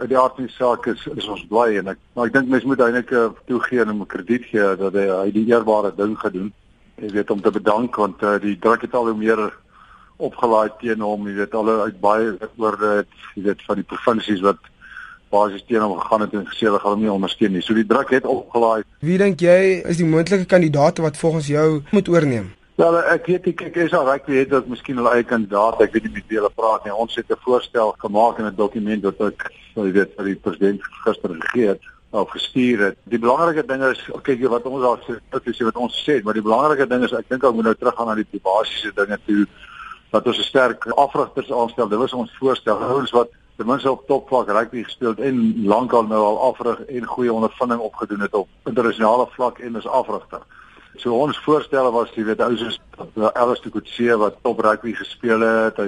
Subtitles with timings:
[0.00, 2.48] Uit die aard van die saak is is ons bly en ek maar ek dink
[2.48, 6.16] mense moet eintlik uh, toegee en 'n krediet gee dat hy, hy die eerbare ding
[6.18, 6.52] gedoen.
[6.96, 9.42] Jy weet om te bedank want uh, die druk het al hoe meer
[10.16, 14.40] opgelaai teen hom, jy weet al uit baie oor dit, jy weet van die provinsies
[14.44, 14.60] wat
[15.30, 17.62] basies teen hom gegaan het en gesê hulle gaan hom nie ondersteun nie.
[17.62, 18.82] So die druk het opgelaai.
[19.04, 22.50] Wie dink jy is die moontlike kandidaate wat volgens jou moet oorneem?
[22.80, 25.90] Wel ek weet ek kyk is al reg weet dat miskien hulle eie kandidaat, ek
[25.92, 26.94] weet nie met wie hulle praat nie.
[26.96, 30.80] Ons het 'n voorstel gemaak in 'n dokument wat ek, jy weet, vir die president
[31.04, 32.96] gister gegee het of gestuur het.
[33.04, 36.32] Die belangrike ding is kyk wat ons daar sê, dit is wat ons sê, maar
[36.32, 39.46] die belangrike ding is ek dink ek moet nou teruggaan na die basiese dinge toe
[40.10, 41.88] dat ons 'n sterk afrigters aanstel.
[41.88, 42.80] Dit was ons voorstel.
[42.80, 47.32] Ouens wat ten minste op topvlak rugby gespeel en lankal nou al afrig en goeie
[47.32, 50.40] ondervinding opgedoen het op internasionale vlak en as afrigter.
[50.98, 52.80] So ons voorstelle was jy weet ou soos
[53.14, 55.86] Ellis de Kutse wat top rugby gespeel het, hy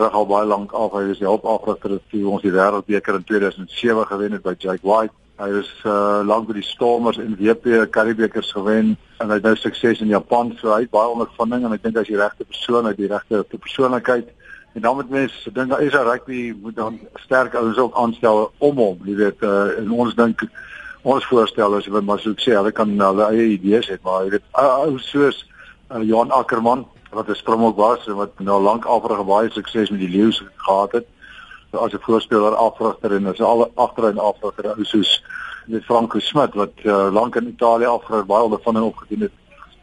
[0.00, 0.94] rig al baie lank af.
[0.94, 5.14] Hy was die hulpafrigter toe ons die wêreldbeker in 2007 gewen het by Jake White.
[5.42, 9.56] Hy was uh, lank by die Stormers en WP Karibbeekers gewen en hy het nou
[9.58, 10.54] sukses in Japan.
[10.60, 13.42] So hy het baie ondervinding en ek dink hy's die regte persoon uit die regte
[13.50, 14.30] persoonlikheid.
[14.74, 18.52] En dan moet mense dink daar is 'n rugby moet dan sterk ouens ook aanstel
[18.58, 20.46] om hom, jy weet, uh, en ons dink
[21.04, 24.24] ons voorstel is wat maar so ek sê, hulle kan hulle eie idees hê, maar
[24.24, 25.44] jy weet ou soos
[25.92, 30.00] uh, Johan Ackerman wat 'n springbok was en wat nou lank afreg baie sukses met
[30.00, 31.06] die leeu's gehad het
[31.72, 35.22] as 'n voorspeler afrigter en as al agterin afrigter soos
[35.66, 39.32] met Franco Smit wat uh, lank in Italië afgerig baie ondervinding opgedoen het.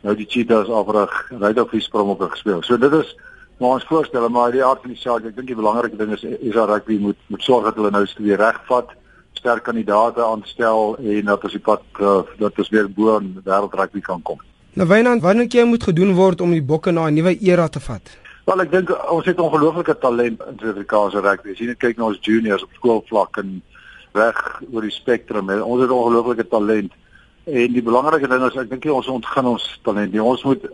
[0.00, 2.62] Nou die Cheetahs afrig, ry die sprong op gespeel.
[2.62, 3.16] So dit is
[3.58, 6.22] maar ons voorstel maar die aard van die saak, ek dink die belangrike ding is
[6.24, 8.88] is dat rugby moet moet sorg dat hulle nou weer regvat,
[9.32, 13.74] sterk kandidaate aanstel en dat as die pad uh, dat ons weer bo in wêreld
[13.74, 14.40] rugby kan kom.
[14.78, 17.80] Nou Wynand, wanneer kyk moet gedoen word om die bokke na 'n nuwe era te
[17.80, 18.18] vat?
[18.44, 21.50] Wel ek dink ons het ongelooflike talent in Suid-Afrikaanse rugby.
[21.52, 23.62] As jy net kyk na ons juniors op skoolvlak en
[24.12, 25.50] reg oor die spektrum.
[25.50, 26.92] Ons het ongelooflike talent.
[27.44, 30.12] En die belangrike ding is ek dink ons ontgin ons talent.
[30.12, 30.22] Nie.
[30.22, 30.66] Ons moet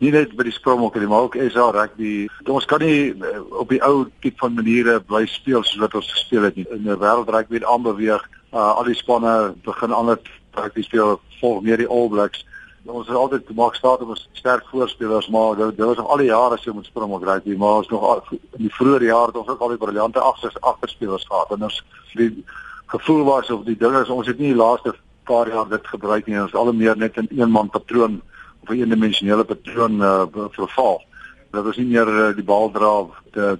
[0.00, 2.28] nie net by die Springbok nie, maar ook SA rugby.
[2.48, 6.12] Ons kan nie eh, op die ou tipe van maniere bly speel soos wat ons
[6.12, 6.66] gespeel het nie.
[6.72, 8.22] In 'n wêreld rugby aanbeweeg,
[8.52, 10.18] uh, al die spanne begin ander
[10.56, 12.44] rugby speel, volg meer die All Blacks
[12.84, 16.30] ons het altyd gemaak staat op ons sterk voorspelers maar dit was nog al die
[16.30, 19.36] jare so met spring op rugby maar ons nog al, in die vroeë jare het
[19.36, 21.82] ons ook al die briljante agters agterspelers gehad en ons
[22.14, 22.44] die
[22.86, 24.94] gevoel was of die dinge ons het nie die laaste
[25.28, 28.20] paar jaar dit gebruik nie ons al meer net in een man patroon
[28.62, 31.02] of 'n eendimensionele patroon uh, verval
[31.50, 33.06] dat ons nie meer uh, die bal dra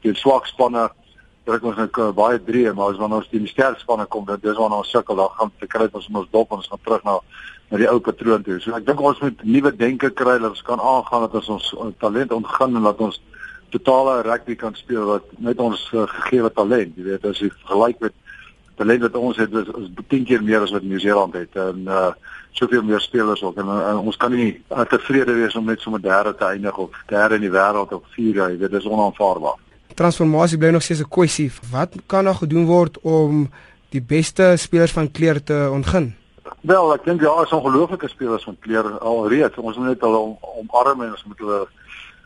[0.02, 0.88] teen swak spanne
[1.44, 4.44] druk ons net uh, baie drie maar as wanneer ons teen sterk spanne kom dit
[4.44, 7.18] is wanneer ons sukkel dan gaan te kry ons ons dop ons gaan terug na
[7.70, 8.58] na die ou patroon toe.
[8.60, 11.98] So ek dink ons moet nuwe denke kry dat ons kan aangaan dat ons ons
[12.02, 13.20] talent ontgin en dat ons
[13.70, 18.00] totale rugby kan speel wat met ons uh, gegeewe talent, jy weet, as jy vergelyk
[18.02, 18.16] met
[18.80, 22.10] talent wat ons het, is, is 10 keer meer as wat Nieu-Seeland het en uh
[22.50, 25.90] soveel meer spelers ook en, en ons kan nie uh, tevrede wees om net so
[25.90, 29.58] met derde te eindig of derde in die wêreld of vierde, jy weet, dis onaanvaarbaar.
[29.94, 31.50] Transformasie bly nog steeds 'n kwessie.
[31.70, 33.50] Wat kan nog gedoen word om
[33.90, 36.14] die beste spelers van kleur te ontgin?
[36.60, 39.56] Wel, ek dink ja, is ongelooflike spelers van kleur alreeds.
[39.56, 41.66] Ons moet net hulle om, omarm en ons moet hulle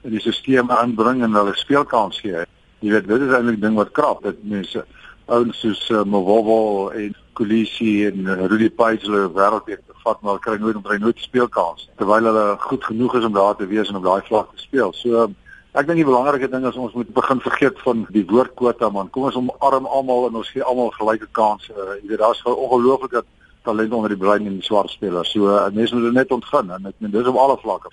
[0.02, 2.44] in die stelsel aanbring en hulle speelkans gee.
[2.80, 4.84] Jy weet, dit is eintlik ding wat krap dat mense
[5.26, 10.76] ouens soos uh, Mwobo en Kulisi en uh, Rudy hulle wêreldbeker vat maar kry nooit
[10.76, 14.22] om nooit speelkans terwyl hulle goed genoeg is om daar te wees en op daai
[14.28, 14.92] vlak te speel.
[14.92, 15.28] So
[15.74, 19.10] ek dink die belangrike ding is ons moet begin vergeet van die woordkwota man.
[19.10, 21.72] Kom ons omarm almal en ons gee almal gelyke kansse.
[21.72, 23.24] Uh, weet daar's ongelooflike
[23.64, 25.32] talent onder die bruin en die swart spelers.
[25.32, 27.92] So uh, mense moet dit net ontgin en ek meen dis op alle vlakke.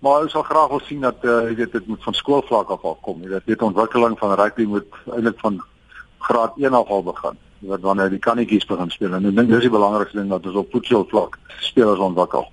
[0.00, 2.88] Maar ons sal graag wil sien dat uh, jy weet dit moet van skoolvlak af
[2.88, 3.20] al kom.
[3.22, 5.60] Jy weet dit ontwikkeling van rugby moet eintlik van
[6.30, 7.36] graad 1 af al begin.
[7.60, 10.62] Wat wanneer die kannetjies begin speel en ek dink dis die belangrikste ding dat ons
[10.62, 12.50] op voetbalvlak spelers ontwikkel.